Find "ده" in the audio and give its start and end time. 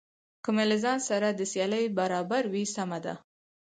3.05-3.13